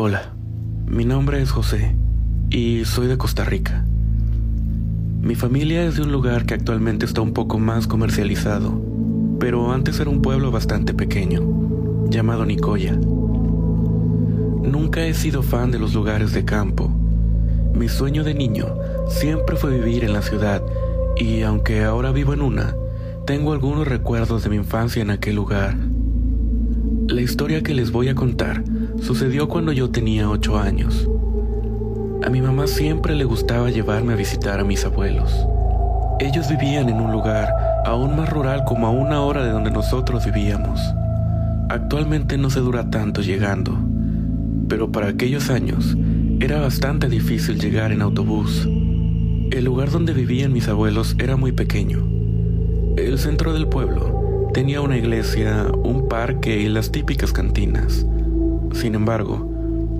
[0.00, 0.32] Hola,
[0.86, 1.96] mi nombre es José
[2.50, 3.84] y soy de Costa Rica.
[5.20, 8.80] Mi familia es de un lugar que actualmente está un poco más comercializado,
[9.40, 11.42] pero antes era un pueblo bastante pequeño,
[12.10, 12.92] llamado Nicoya.
[12.92, 16.88] Nunca he sido fan de los lugares de campo.
[17.74, 18.68] Mi sueño de niño
[19.08, 20.62] siempre fue vivir en la ciudad
[21.16, 22.72] y aunque ahora vivo en una,
[23.26, 25.76] tengo algunos recuerdos de mi infancia en aquel lugar.
[27.08, 28.62] La historia que les voy a contar
[29.00, 31.08] sucedió cuando yo tenía ocho años.
[32.24, 35.32] A mi mamá siempre le gustaba llevarme a visitar a mis abuelos.
[36.20, 37.48] Ellos vivían en un lugar
[37.84, 40.80] aún más rural como a una hora de donde nosotros vivíamos.
[41.68, 43.78] Actualmente no se dura tanto llegando,
[44.68, 45.96] pero para aquellos años
[46.40, 48.68] era bastante difícil llegar en autobús.
[49.50, 52.06] El lugar donde vivían mis abuelos era muy pequeño.
[52.96, 58.06] El centro del pueblo tenía una iglesia, un parque y las típicas cantinas.
[58.72, 59.48] Sin embargo,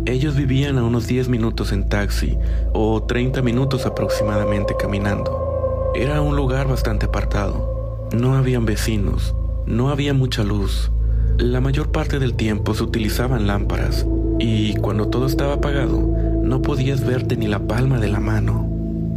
[0.07, 2.39] ellos vivían a unos 10 minutos en taxi
[2.73, 5.93] o 30 minutos aproximadamente caminando.
[5.95, 8.09] Era un lugar bastante apartado.
[8.17, 9.35] No habían vecinos,
[9.67, 10.91] no había mucha luz.
[11.37, 14.07] La mayor parte del tiempo se utilizaban lámparas
[14.39, 16.01] y cuando todo estaba apagado
[16.43, 18.67] no podías verte ni la palma de la mano.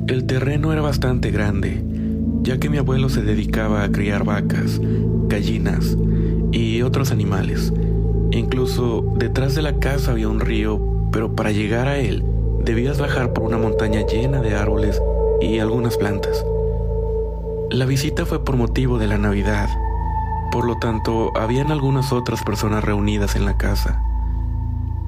[0.08, 1.84] El terreno era bastante grande,
[2.42, 4.81] ya que mi abuelo se dedicaba a criar vacas,
[5.28, 5.97] gallinas
[6.52, 7.72] y otros animales
[8.32, 10.80] Incluso detrás de la casa había un río,
[11.12, 12.24] pero para llegar a él
[12.64, 15.02] debías bajar por una montaña llena de árboles
[15.42, 16.46] y algunas plantas.
[17.70, 19.70] La visita fue por motivo de la Navidad,
[20.52, 24.02] por lo tanto habían algunas otras personas reunidas en la casa.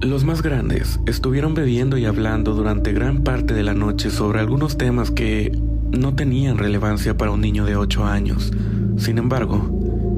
[0.02, 4.78] Los más grandes estuvieron bebiendo y hablando durante gran parte de la noche sobre algunos
[4.78, 5.58] temas que
[5.92, 8.52] no tenían relevancia para un niño de 8 años.
[8.98, 9.70] Sin embargo,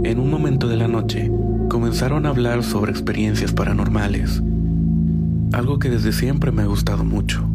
[0.03, 1.31] en un momento de la noche,
[1.69, 4.41] comenzaron a hablar sobre experiencias paranormales,
[5.53, 7.45] algo que desde siempre me ha gustado mucho.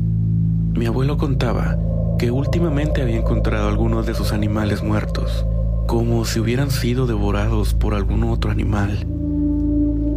[0.75, 1.79] Mi abuelo contaba
[2.19, 5.47] que últimamente había encontrado algunos de sus animales muertos,
[5.87, 9.07] como si hubieran sido devorados por algún otro animal.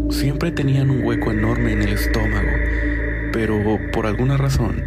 [0.09, 2.49] Siempre tenían un hueco enorme en el estómago,
[3.31, 3.57] pero
[3.91, 4.83] por alguna razón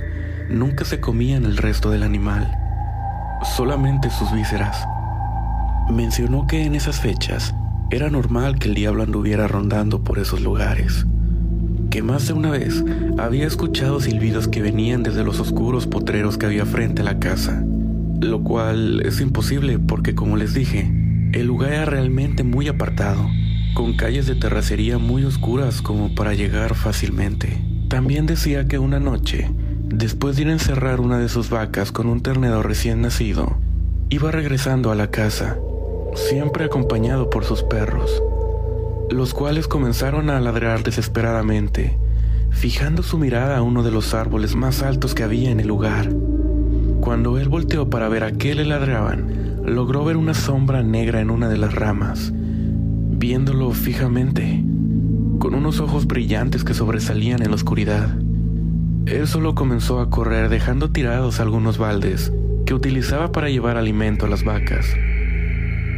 [0.48, 2.56] nunca se comían el resto del animal,
[3.56, 4.86] solamente sus vísceras.
[5.90, 7.54] Mencionó que en esas fechas
[7.90, 11.06] era normal que el diablo anduviera rondando por esos lugares,
[11.88, 12.84] que más de una vez
[13.16, 17.64] había escuchado silbidos que venían desde los oscuros potreros que había frente a la casa,
[18.20, 20.90] lo cual es imposible porque como les dije,
[21.32, 23.24] el lugar era realmente muy apartado,
[23.74, 27.56] con calles de terracería muy oscuras como para llegar fácilmente.
[27.88, 29.48] También decía que una noche,
[29.84, 33.58] después de ir a encerrar una de sus vacas con un ternero recién nacido,
[34.08, 35.56] iba regresando a la casa
[36.16, 38.22] siempre acompañado por sus perros,
[39.10, 41.96] los cuales comenzaron a ladrar desesperadamente,
[42.50, 46.10] fijando su mirada a uno de los árboles más altos que había en el lugar.
[47.00, 51.30] Cuando él volteó para ver a qué le ladraban, logró ver una sombra negra en
[51.30, 54.64] una de las ramas, viéndolo fijamente,
[55.38, 58.08] con unos ojos brillantes que sobresalían en la oscuridad.
[59.06, 62.32] Él solo comenzó a correr dejando tirados algunos baldes
[62.64, 64.86] que utilizaba para llevar alimento a las vacas.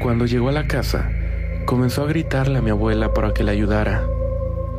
[0.00, 1.10] Cuando llegó a la casa,
[1.66, 4.04] comenzó a gritarle a mi abuela para que le ayudara.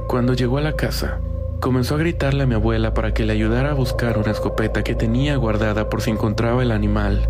[0.07, 1.19] Cuando llegó a la casa,
[1.59, 4.95] comenzó a gritarle a mi abuela para que le ayudara a buscar una escopeta que
[4.95, 7.27] tenía guardada por si encontraba el animal,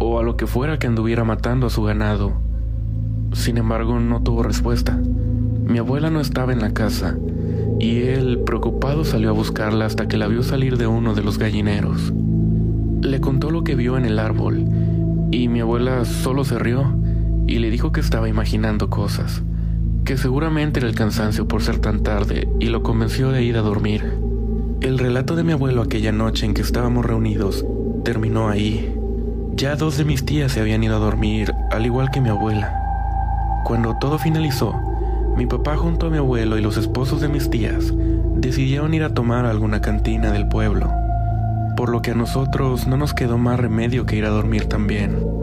[0.00, 2.32] o a lo que fuera que anduviera matando a su ganado.
[3.34, 4.96] Sin embargo, no tuvo respuesta.
[4.96, 7.16] Mi abuela no estaba en la casa,
[7.78, 11.38] y él, preocupado, salió a buscarla hasta que la vio salir de uno de los
[11.38, 12.12] gallineros.
[13.00, 14.64] Le contó lo que vio en el árbol,
[15.30, 16.94] y mi abuela solo se rió
[17.48, 19.42] y le dijo que estaba imaginando cosas,
[20.04, 23.62] que seguramente era el cansancio por ser tan tarde y lo convenció de ir a
[23.62, 24.18] dormir.
[24.82, 27.64] El relato de mi abuelo aquella noche en que estábamos reunidos
[28.04, 28.94] terminó ahí.
[29.54, 32.72] Ya dos de mis tías se habían ido a dormir, al igual que mi abuela.
[33.64, 34.74] Cuando todo finalizó,
[35.36, 37.92] mi papá junto a mi abuelo y los esposos de mis tías
[38.36, 40.90] decidieron ir a tomar alguna cantina del pueblo,
[41.76, 45.37] por lo que a nosotros no nos quedó más remedio que ir a dormir también.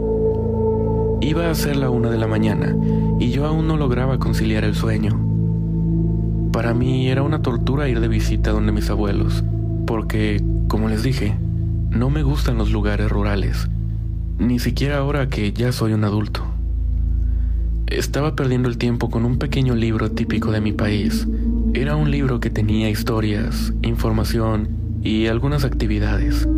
[1.20, 2.76] Iba a ser la una de la mañana
[3.18, 5.18] y yo aún no lograba conciliar el sueño.
[6.52, 9.42] Para mí era una tortura ir de visita donde mis abuelos,
[9.86, 11.34] porque, como les dije,
[11.90, 13.68] no me gustan los lugares rurales,
[14.38, 16.42] ni siquiera ahora que ya soy un adulto.
[17.86, 21.26] Estaba perdiendo el tiempo con un pequeño libro típico de mi país.
[21.72, 24.68] Era un libro que tenía historias, información
[25.02, 26.48] y algunas actividades.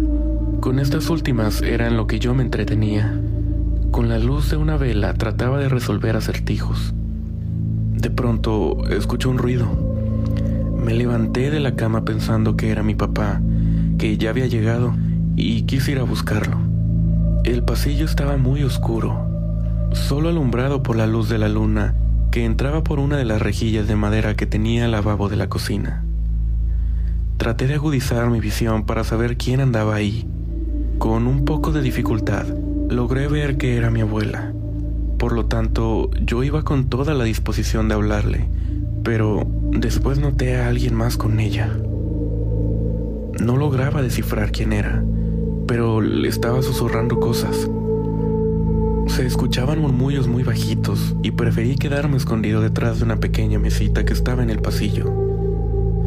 [0.61, 3.21] Con estas últimas era en lo que yo me entretenía.
[3.91, 6.95] Con la luz de una vela trataba de resolver acertijos.
[7.95, 9.67] De pronto escuché un ruido.
[10.77, 13.41] Me levanté de la cama pensando que era mi papá,
[13.99, 14.95] que ya había llegado,
[15.37, 16.59] y quise ir a buscarlo.
[17.45, 19.27] El pasillo estaba muy oscuro,
[19.93, 21.95] solo alumbrado por la luz de la luna
[22.31, 25.49] que entraba por una de las rejillas de madera que tenía el lavabo de la
[25.49, 26.05] cocina.
[27.39, 30.29] Traté de agudizar mi visión para saber quién andaba ahí.
[30.99, 32.47] Con un poco de dificultad,
[32.89, 34.53] logré ver que era mi abuela.
[35.19, 38.49] Por lo tanto, yo iba con toda la disposición de hablarle,
[39.03, 41.77] pero después noté a alguien más con ella.
[43.41, 45.03] No lograba descifrar quién era,
[45.67, 47.69] pero le estaba susurrando cosas.
[49.07, 54.13] Se escuchaban murmullos muy bajitos y preferí quedarme escondido detrás de una pequeña mesita que
[54.13, 55.13] estaba en el pasillo.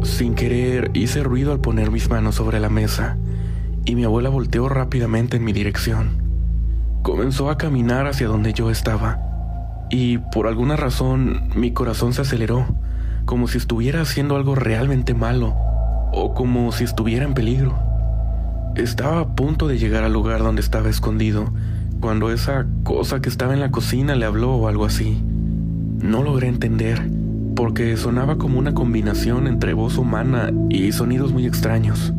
[0.02, 3.18] Sin querer hice ruido al poner mis manos sobre la mesa
[3.84, 6.21] y mi abuela volteó rápidamente en mi dirección.
[7.02, 9.18] Comenzó a caminar hacia donde yo estaba
[9.90, 12.64] y por alguna razón mi corazón se aceleró,
[13.24, 15.54] como si estuviera haciendo algo realmente malo
[16.12, 17.76] o como si estuviera en peligro.
[18.76, 21.52] Estaba a punto de llegar al lugar donde estaba escondido
[22.00, 25.22] cuando esa cosa que estaba en la cocina le habló o algo así.
[26.00, 27.10] No logré entender,
[27.54, 32.12] porque sonaba como una combinación entre voz humana y sonidos muy extraños.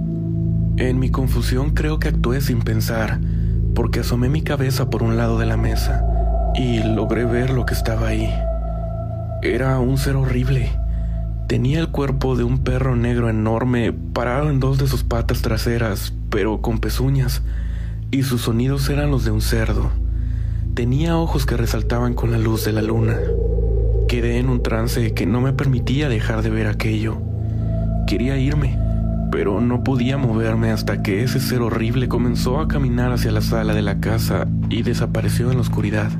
[0.77, 3.19] En mi confusión creo que actué sin pensar,
[3.75, 6.05] porque asomé mi cabeza por un lado de la mesa
[6.55, 8.33] y logré ver lo que estaba ahí.
[9.41, 10.71] Era un ser horrible.
[11.47, 16.13] Tenía el cuerpo de un perro negro enorme parado en dos de sus patas traseras,
[16.29, 17.41] pero con pezuñas
[18.11, 19.89] y sus sonidos eran los de un cerdo.
[20.75, 23.17] Tenía ojos que resaltaban con la luz de la luna.
[24.07, 27.17] Quedé en un trance que no me permitía dejar de ver aquello.
[28.07, 28.79] Quería irme,
[29.33, 33.73] pero no podía moverme hasta que ese ser horrible comenzó a caminar hacia la sala
[33.73, 36.11] de la casa y desapareció en la oscuridad.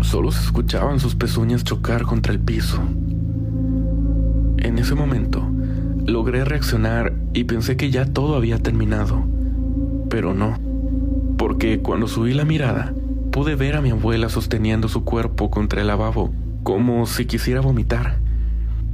[0.00, 2.82] Solo se escuchaban sus pezuñas chocar contra el piso.
[4.58, 5.48] En ese momento,
[6.04, 9.24] logré reaccionar y pensé que ya todo había terminado,
[10.10, 10.58] pero no
[11.38, 12.92] porque cuando subí la mirada
[13.30, 16.32] pude ver a mi abuela sosteniendo su cuerpo contra el lavabo,
[16.64, 18.18] como si quisiera vomitar,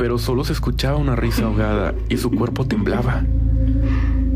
[0.01, 3.23] pero solo se escuchaba una risa ahogada y su cuerpo temblaba.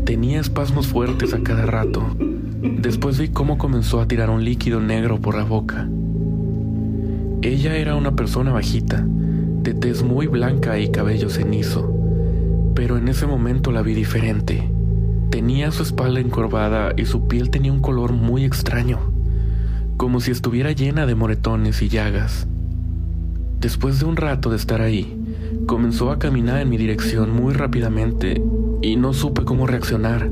[0.05, 2.05] Tenía espasmos fuertes a cada rato.
[2.61, 5.89] Después vi cómo comenzó a tirar un líquido negro por la boca.
[7.41, 11.91] Ella era una persona bajita, de tez muy blanca y cabello cenizo,
[12.75, 14.69] pero en ese momento la vi diferente.
[15.31, 18.99] Tenía su espalda encorvada y su piel tenía un color muy extraño,
[19.97, 22.45] como si estuviera llena de moretones y llagas.
[23.59, 25.14] Después de un rato de estar ahí,
[25.65, 28.41] comenzó a caminar en mi dirección muy rápidamente
[28.81, 30.29] y no supe cómo reaccionar.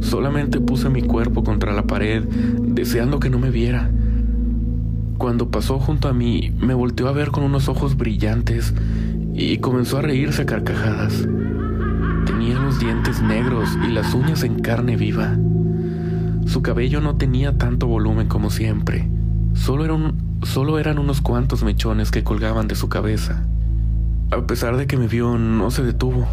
[0.00, 3.90] Solamente puse mi cuerpo contra la pared, deseando que no me viera.
[5.16, 8.74] Cuando pasó junto a mí, me volteó a ver con unos ojos brillantes
[9.34, 11.26] y comenzó a reírse a carcajadas.
[12.26, 15.36] Tenía los dientes negros y las uñas en carne viva.
[16.46, 19.08] Su cabello no tenía tanto volumen como siempre.
[19.54, 20.12] Solo,
[20.42, 23.46] solo eran unos cuantos mechones que colgaban de su cabeza.
[24.32, 26.26] A pesar de que me vio, no se detuvo.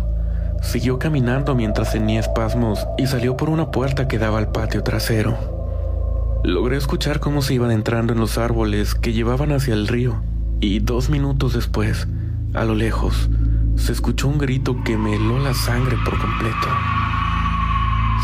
[0.61, 5.37] Siguió caminando mientras tenía espasmos y salió por una puerta que daba al patio trasero.
[6.45, 10.21] Logré escuchar cómo se iban entrando en los árboles que llevaban hacia el río,
[10.61, 12.07] y dos minutos después,
[12.53, 13.29] a lo lejos,
[13.75, 16.67] se escuchó un grito que me heló la sangre por completo.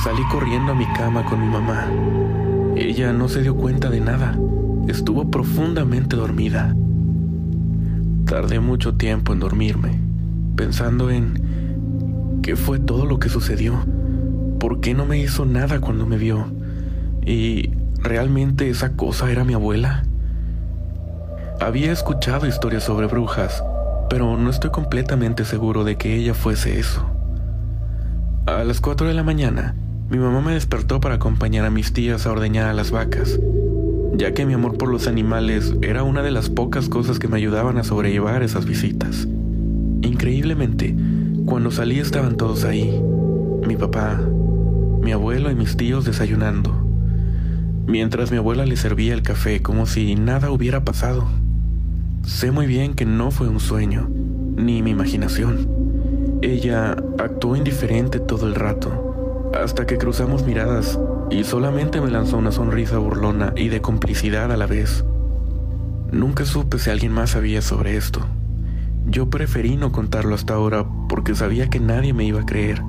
[0.05, 1.89] Salí corriendo a mi cama con mi mamá.
[2.77, 4.37] Ella no se dio cuenta de nada.
[4.87, 6.73] Estuvo profundamente dormida.
[8.25, 9.99] Tardé mucho tiempo en dormirme,
[10.55, 13.85] pensando en qué fue todo lo que sucedió.
[14.59, 16.47] ¿Por qué no me hizo nada cuando me vio?
[17.25, 20.03] ¿Y realmente esa cosa era mi abuela?
[21.59, 23.63] Había escuchado historias sobre brujas
[24.09, 27.05] pero no estoy completamente seguro de que ella fuese eso.
[28.45, 29.75] A las 4 de la mañana,
[30.09, 33.39] mi mamá me despertó para acompañar a mis tías a ordeñar a las vacas,
[34.17, 37.37] ya que mi amor por los animales era una de las pocas cosas que me
[37.37, 39.27] ayudaban a sobrellevar esas visitas.
[40.01, 40.95] Increíblemente,
[41.45, 43.01] cuando salí estaban todos ahí,
[43.67, 44.21] mi papá,
[45.01, 46.71] mi abuelo y mis tíos desayunando,
[47.87, 51.25] mientras mi abuela le servía el café como si nada hubiera pasado.
[52.23, 54.09] Sé muy bien que no fue un sueño,
[54.55, 55.67] ni mi imaginación.
[56.41, 62.51] Ella actuó indiferente todo el rato, hasta que cruzamos miradas y solamente me lanzó una
[62.51, 65.05] sonrisa burlona y de complicidad a la vez.
[66.11, 68.21] Nunca supe si alguien más sabía sobre esto.
[69.07, 72.81] Yo preferí no contarlo hasta ahora porque sabía que nadie me iba a creer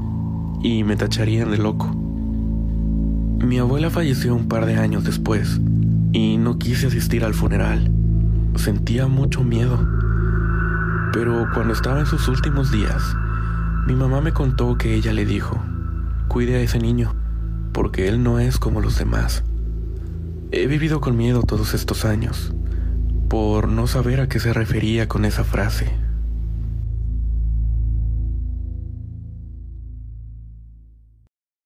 [0.62, 1.86] y me tacharían de loco.
[1.86, 5.60] Mi abuela falleció un par de años después
[6.12, 7.90] y no quise asistir al funeral.
[8.54, 9.78] Sentía mucho miedo,
[11.12, 13.02] Pero cuando estaba en sus últimos días,
[13.86, 15.62] mi mamá me contó que ella le dijo,
[16.28, 17.14] cuide a ese niño,
[17.76, 19.44] porque él no es como los demás.
[20.50, 22.54] He vivido con miedo todos estos años,
[23.28, 25.92] por no saber a qué se refería con esa frase.